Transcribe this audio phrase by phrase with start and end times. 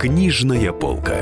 [0.00, 1.14] Книжная полка.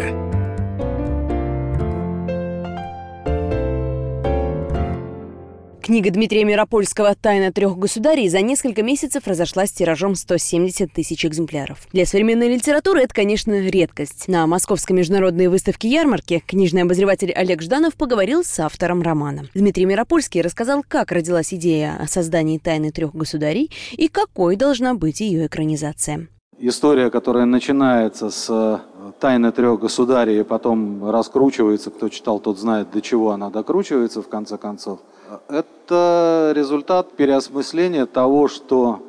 [5.82, 11.88] Книга Дмитрия Миропольского «Тайна трех государей» за несколько месяцев разошлась тиражом 170 тысяч экземпляров.
[11.92, 14.28] Для современной литературы это, конечно, редкость.
[14.28, 19.48] На Московской международной выставке ярмарки книжный обозреватель Олег Жданов поговорил с автором романа.
[19.54, 25.20] Дмитрий Миропольский рассказал, как родилась идея о создании «Тайны трех государей» и какой должна быть
[25.20, 26.28] ее экранизация.
[26.60, 28.78] История, которая начинается с э,
[29.20, 34.28] «Тайны трех государей» и потом раскручивается, кто читал, тот знает, до чего она докручивается в
[34.28, 34.98] конце концов–
[35.48, 39.00] это результат переосмысления того, что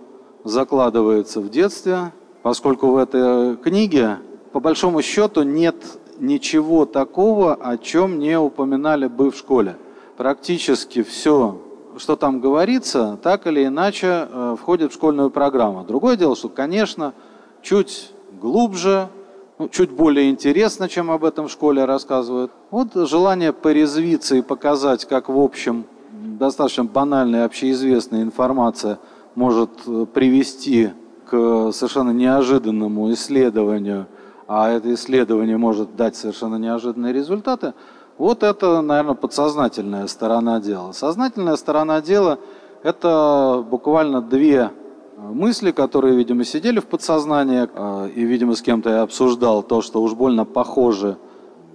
[0.43, 2.11] закладывается в детстве,
[2.43, 4.17] поскольку в этой книге,
[4.51, 5.75] по большому счету, нет
[6.19, 9.77] ничего такого, о чем не упоминали бы в школе.
[10.17, 11.61] Практически все,
[11.97, 15.85] что там говорится, так или иначе э, входит в школьную программу.
[15.85, 17.13] Другое дело, что, конечно,
[17.61, 19.09] чуть глубже,
[19.57, 22.51] ну, чуть более интересно, чем об этом в школе рассказывают.
[22.71, 28.99] Вот желание порезвиться и показать, как в общем достаточно банальная, общеизвестная информация
[29.35, 30.91] может э, привести
[31.29, 34.07] к совершенно неожиданному исследованию,
[34.47, 37.73] а это исследование может дать совершенно неожиданные результаты,
[38.17, 40.91] вот это, наверное, подсознательная сторона дела.
[40.91, 42.39] Сознательная сторона дела–
[42.83, 44.71] это буквально две
[45.19, 50.01] мысли, которые, видимо, сидели в подсознании, э, и, видимо, с кем-то я обсуждал то, что
[50.01, 51.17] уж больно похожи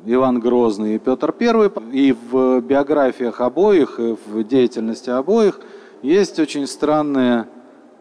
[0.06, 1.70] Иван Грозный и Петр I.
[1.92, 5.60] И в биографиях обоих, и в деятельности обоих
[6.02, 7.46] есть очень странные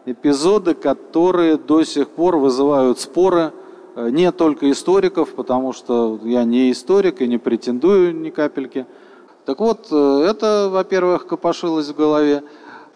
[0.06, 3.52] эпизоды, которые до сих пор вызывают споры
[3.96, 8.86] э, не только историков, потому что я не историк и не претендую ни капельки.
[9.44, 12.42] Так вот, э, это, во-первых, копошилось в голове.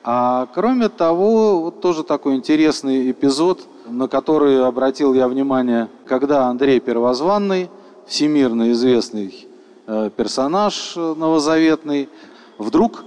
[0.04, 6.80] А кроме того, вот тоже такой интересный эпизод, на который обратил я внимание, когда Андрей
[6.80, 7.70] Первозванный–
[8.08, 9.46] всемирно известный
[9.86, 12.08] э, персонаж новозаветный,
[12.56, 13.04] вдруг,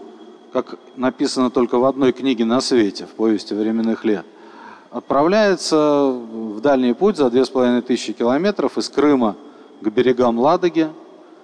[0.53, 4.25] как написано только в одной книге на свете, в повести временных лет,
[4.91, 9.35] отправляется в дальний путь за две с половиной тысячи километров из Крыма
[9.81, 10.89] к берегам Ладоги,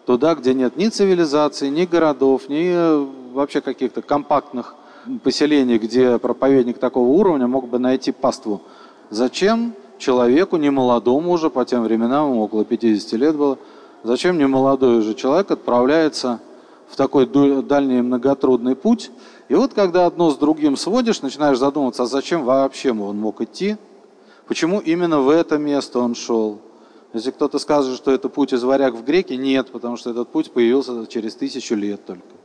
[0.06, 4.76] туда, где нет ни цивилизации, ни городов, ни э, вообще каких-то компактных
[5.24, 8.62] поселений, где проповедник такого уровня мог бы найти паству.
[9.10, 9.74] Зачем?
[9.98, 13.58] человеку, не молодому уже, по тем временам, ему около 50 лет было,
[14.04, 16.40] зачем не молодой уже человек отправляется
[16.90, 17.26] в такой
[17.64, 19.12] дальний многотрудный путь.
[19.50, 23.78] И вот когда одно с другим сводишь, начинаешь задумываться, а зачем вообще он мог идти,
[24.48, 26.60] почему именно в это место он шел.
[27.14, 30.52] Если кто-то скажет, что это путь из варяг в греки, нет, потому что этот путь
[30.52, 32.37] появился через тысячу лет только.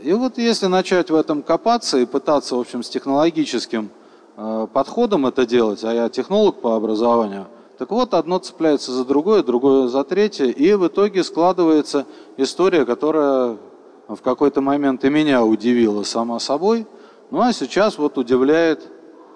[0.00, 3.90] И вот если начать в этом копаться и пытаться, в общем, с технологическим
[4.38, 7.46] Э, подходом это делать, а я технолог по образованию,
[7.78, 13.56] так вот, одно цепляется за другое, другое за третье, и в итоге складывается история, которая
[14.08, 16.86] в какой-то момент и меня удивила сама собой,
[17.30, 18.82] ну а сейчас вот удивляет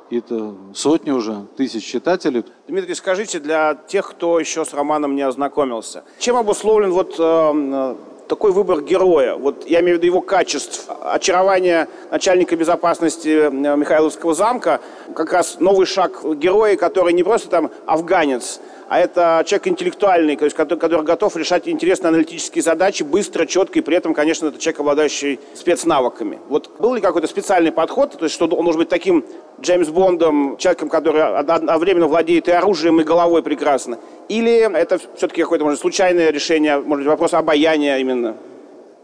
[0.04, 2.44] какие-то сотни уже тысяч читателей.
[2.69, 7.97] Дмитрий, скажите, для тех, кто еще с романом не ознакомился, чем обусловлен вот э,
[8.30, 14.34] такой выбор героя, вот я имею в виду его качеств, очарование начальника безопасности э, Михайловского
[14.34, 14.80] замка,
[15.16, 20.44] как раз новый шаг героя, который не просто там афганец, а это человек интеллектуальный, то
[20.44, 24.58] есть, который, который готов решать интересные аналитические задачи быстро, четко, и при этом, конечно, это
[24.58, 26.40] человек, обладающий спецнавыками.
[26.48, 29.24] Вот был ли какой-то специальный подход, то есть, что он должен быть таким
[29.60, 34.00] Джеймс Бондом, человеком, который одновременно владеет и оружием, и головой прекрасно?
[34.28, 38.34] Или это все-таки какое-то, может, случайное решение, может быть, вопрос обаяния именно?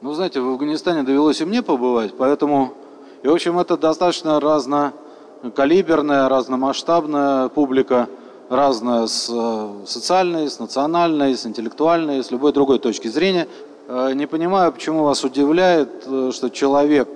[0.02, 2.72] Ну, знаете, в Афганистане довелось и мне побывать, поэтому,
[3.22, 8.08] и, в общем, это достаточно разнокалиберная, разномасштабная публика–
[8.48, 13.48] разная с э, социальной, с национальной, с интеллектуальной, с любой другой точки зрения.
[13.88, 17.08] Э, не понимаю, почему вас удивляет, э, что человек,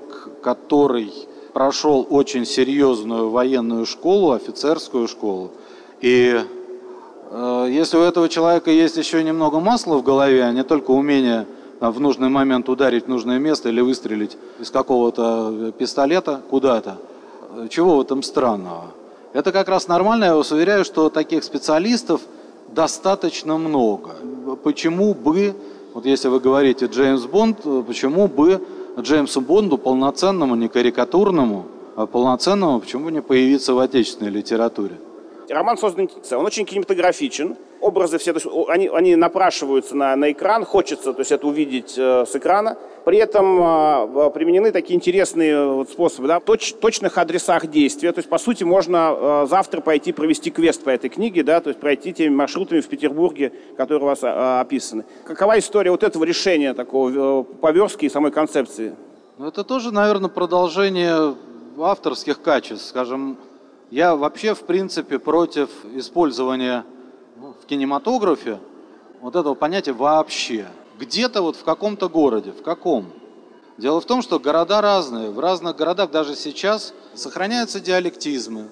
[0.42, 1.12] который
[1.52, 5.50] прошел очень серьезную военную школу, офицерскую школу,
[6.00, 6.40] и
[7.68, 11.46] если у этого человека есть еще немного масла в голове, а не только умение
[11.78, 16.98] в нужный момент ударить в нужное место или выстрелить из какого-то пистолета куда-то,
[17.68, 18.86] чего в этом странного?
[19.32, 22.20] Это как раз нормально, я вас уверяю, что таких специалистов
[22.68, 24.10] достаточно много.
[24.62, 25.54] Почему бы,
[25.94, 28.60] вот если вы говорите Джеймс Бонд, почему бы
[28.98, 31.66] Джеймсу Бонду полноценному, не карикатурному,
[31.96, 34.96] а полноценному, почему бы не появиться в отечественной литературе?
[35.52, 40.64] Роман создан, он очень кинематографичен, образы все, то есть они, они напрашиваются на, на экран,
[40.64, 42.76] хочется то есть это увидеть э, с экрана.
[43.04, 48.12] При этом э, применены такие интересные вот, способы, да, точ, точных адресах действия.
[48.12, 51.68] То есть, по сути, можно э, завтра пойти провести квест по этой книге, да, то
[51.68, 55.04] есть пройти теми маршрутами в Петербурге, которые у вас э, описаны.
[55.24, 58.94] Какова история вот этого решения такого э, поверстки и самой концепции?
[59.38, 61.34] Ну, это тоже, наверное, продолжение
[61.78, 62.86] авторских качеств.
[62.86, 63.38] Скажем,
[63.90, 66.84] я вообще, в принципе, против использования
[67.36, 68.60] в кинематографе
[69.20, 70.66] вот этого понятия вообще.
[70.98, 73.06] Где-то вот в каком-то городе, в каком?
[73.78, 75.30] Дело в том, что города разные.
[75.30, 78.68] В разных городах даже сейчас сохраняются диалектизмы,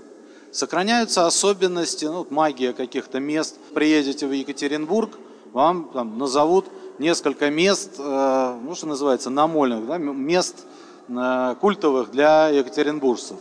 [0.53, 3.59] сохраняются особенности, ну, магия каких-то мест.
[3.75, 5.19] Приедете в Екатеринбург,
[5.53, 6.67] вам там назовут
[6.99, 10.67] несколько мест, э, ну, что называется, намольных, да, мест
[11.09, 13.39] э, культовых для екатеринбуржцев.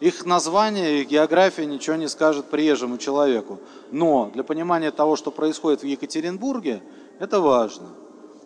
[0.00, 3.60] Их название, их география ничего не скажет приезжему человеку.
[3.90, 6.82] Но для понимания того, что происходит в Екатеринбурге,
[7.20, 7.88] это важно.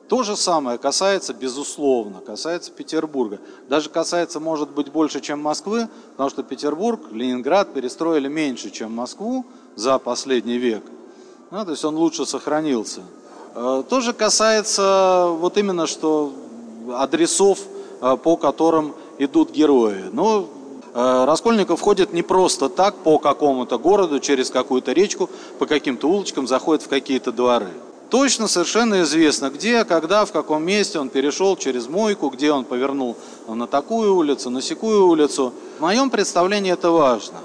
[0.08, 3.40] То же самое касается, безусловно, касается Петербурга.
[3.68, 9.44] Даже касается, может быть, больше, чем Москвы, потому что Петербург, Ленинград перестроили меньше, чем Москву
[9.76, 10.82] за последний век.
[11.50, 13.02] Ну, то есть он лучше сохранился.
[13.54, 16.32] Э, тоже касается вот именно что
[16.90, 17.58] адресов,
[18.00, 20.04] э, по которым идут герои.
[20.12, 20.48] Но
[20.94, 26.84] Раскольников ходит не просто так по какому-то городу, через какую-то речку, по каким-то улочкам, заходит
[26.84, 27.68] в какие-то дворы.
[28.10, 33.16] Точно совершенно известно, где, когда, в каком месте он перешел через мойку, где он повернул
[33.46, 35.52] на такую улицу, на секую улицу.
[35.78, 37.38] В моем представлении это важно.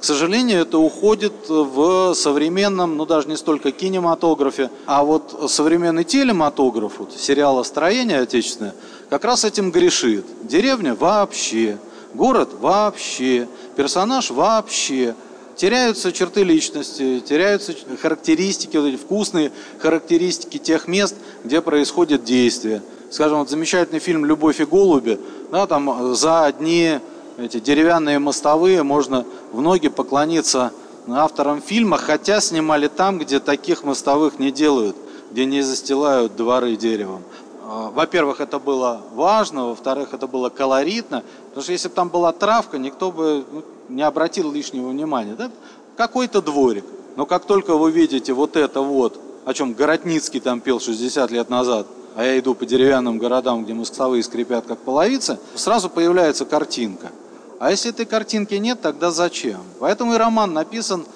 [0.00, 6.98] К сожалению, это уходит в современном, ну даже не столько кинематографе, а вот современный телематограф,
[6.98, 8.74] вот, сериалостроение отечественное,
[9.10, 10.24] как раз этим грешит.
[10.42, 11.78] Деревня вообще,
[12.16, 13.46] город вообще,
[13.76, 15.14] персонаж вообще.
[15.54, 21.14] Теряются черты личности, теряются характеристики, вот эти вкусные характеристики тех мест,
[21.44, 22.82] где происходит действие.
[23.10, 25.18] Скажем, вот замечательный фильм «Любовь и голуби»,
[25.50, 26.98] да, там за одни
[27.38, 30.72] эти деревянные мостовые, можно в ноги поклониться
[31.08, 34.96] авторам фильма, хотя снимали там, где таких мостовых не делают,
[35.30, 37.22] где не застилают дворы деревом.
[37.68, 42.32] А, во-первых, это было важно, во-вторых, это было колоритно, потому что если бы там была
[42.32, 45.34] травка, никто бы ну, не обратил лишнего внимания.
[45.34, 45.50] Да?
[45.96, 46.84] Какой-то дворик.
[47.16, 51.50] Но как только вы видите вот это вот, о чем Городницкий там пел 60 лет
[51.50, 57.10] назад, а я иду по деревянным городам, где мостовые скрипят как половицы, сразу появляется картинка–
[57.58, 59.60] а если этой картинки нет, тогда зачем?
[59.80, 61.06] Поэтому и роман написан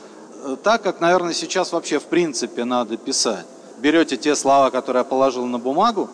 [0.45, 3.45] э, так, как, наверное, сейчас вообще в принципе надо писать.
[3.79, 6.09] Берете те слова, которые я положил на бумагу,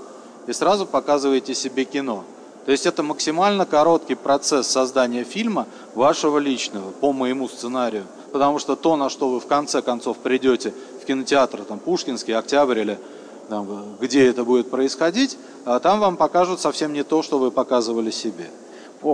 [0.47, 2.25] и сразу показываете себе кино.
[2.65, 8.05] То есть это максимально короткий процесс создания фильма вашего личного, по моему сценарию.
[8.33, 12.81] Потому что то, на что вы в конце концов придете в кинотеатр, там, Пушкинский, Октябрь
[12.81, 12.99] или
[13.49, 18.11] там, где это будет происходить, а там вам покажут совсем не то, что вы показывали
[18.11, 18.51] себе.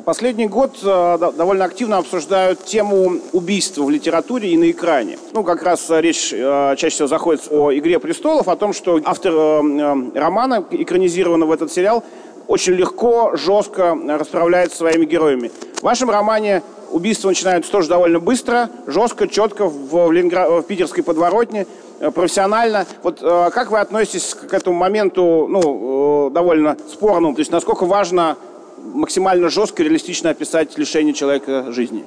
[0.05, 5.19] Последний год э, довольно активно обсуждают тему убийства в литературе и на экране.
[5.32, 9.00] Ну, как раз э, речь э, чаще всего заходит о «Игре престолов», о том, что
[9.05, 12.05] автор романа, экранизированного в этот сериал,
[12.46, 15.50] очень легко, жестко расправляется своими героями.
[15.76, 16.62] В вашем романе
[16.93, 21.67] убийства начинаются тоже довольно быстро, жестко, четко, в, Ленинград, в питерской подворотне,
[22.14, 22.87] профессионально.
[23.02, 27.34] Вот как вы относитесь к этому моменту, ну, довольно спорному?
[27.34, 28.37] То есть насколько важно
[28.82, 32.05] максимально жестко и реалистично описать лишение человека жизни?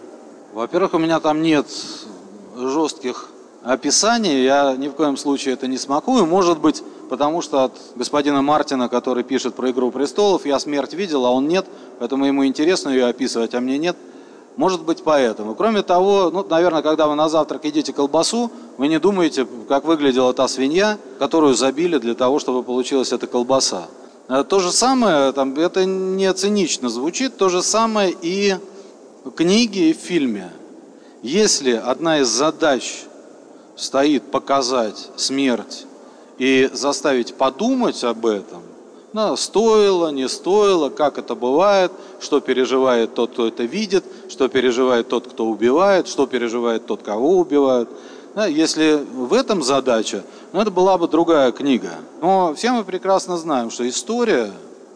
[0.54, 1.68] Во-первых, у меня там нет
[2.56, 3.30] жестких
[3.64, 6.26] описаний, я ни в коем случае это не смакую.
[6.26, 11.26] Может быть, потому что от господина Мартина, который пишет про «Игру престолов», я смерть видел,
[11.26, 11.66] а он нет,
[12.00, 13.98] поэтому ему интересно ее описывать, а мне нет.
[14.56, 15.54] Может быть, поэтому.
[15.54, 20.34] Кроме того, ну, наверное, когда вы на завтрак едите колбасу, вы не думаете, как выглядела
[20.34, 23.88] та свинья, которую забили для того, чтобы получилась эта колбаса.
[24.28, 28.56] Э, то же самое, там, это не цинично звучит, то же самое и
[29.24, 30.52] в книге и в фильме.
[31.22, 33.04] Если одна из задач
[33.76, 35.86] стоит показать смерть
[36.38, 38.62] и заставить подумать об этом,
[39.14, 45.08] ну, стоило, не стоило, как это бывает, что переживает тот, кто это видит, что переживает
[45.08, 47.90] тот, кто убивает, что переживает тот, кого убивают–
[48.44, 51.92] если в этом задача, ну, это была бы другая книга.
[52.22, 54.52] Но все мы прекрасно знаем, что история,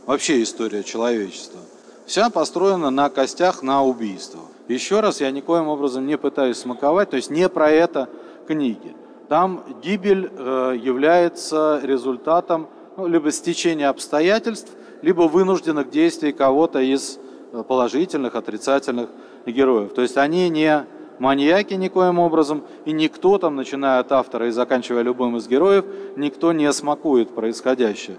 [0.05, 1.62] вообще история человечества,
[2.05, 4.43] вся построена на костях, на убийствах.
[4.67, 8.10] Еще раз, я никоим образом не пытаюсь смаковать, то есть не про это
[8.46, 8.93] книги.
[9.29, 12.67] Там гибель э, является результатом
[12.98, 14.69] ну, либо стечения обстоятельств,
[15.01, 17.19] либо вынужденных действий кого-то из
[17.53, 19.10] э, положительных, отрицательных
[19.46, 19.93] героев.
[19.93, 20.86] То есть они не
[21.19, 25.85] маньяки никоим образом, и никто там, начиная от автора и заканчивая любым из героев,
[26.15, 28.17] никто не смакует происходящее.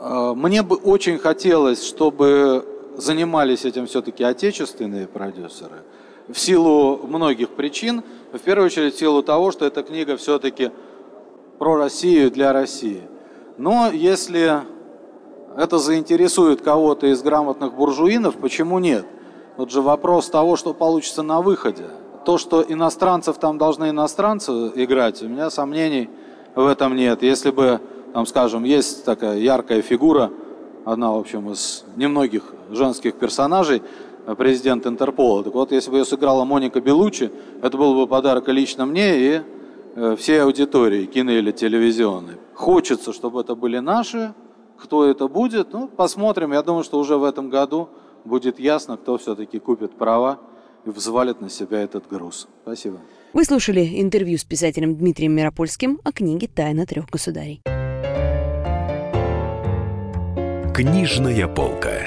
[0.00, 2.64] А, мне бы очень хотелось, чтобы
[2.96, 5.82] занимались этим все-таки отечественные продюсеры,
[6.28, 10.70] в силу многих причин, в первую очередь в силу того, что эта книга все-таки
[11.58, 13.02] про Россию для России.
[13.58, 14.62] Но если
[15.56, 19.06] это заинтересует кого-то из грамотных буржуинов, почему нет?
[19.56, 21.86] Вот же вопрос того, что получится на выходе.
[22.26, 26.10] То, что иностранцев там должны иностранцы играть, у меня сомнений
[26.56, 27.22] в этом нет.
[27.22, 27.80] Если бы,
[28.12, 30.32] там, скажем, есть такая яркая фигура,
[30.84, 33.80] одна, в общем, из немногих женских персонажей,
[34.36, 35.44] президент Интерпола.
[35.44, 37.30] Так вот, если бы ее сыграла Моника Белучи,
[37.62, 39.40] это был бы подарок лично мне и
[39.94, 42.38] э, всей аудитории, кино или телевизионной.
[42.54, 44.34] Хочется, чтобы это были наши.
[44.78, 45.72] Кто это будет?
[45.72, 46.52] Ну, посмотрим.
[46.52, 47.88] Я думаю, что уже в этом году
[48.24, 50.40] будет ясно, кто все-таки купит права
[50.86, 52.48] и взвалит на себя этот груз.
[52.62, 53.00] Спасибо.
[53.32, 57.60] Вы слушали интервью с писателем Дмитрием Миропольским о книге «Тайна трех государей».
[60.74, 62.06] Книжная полка.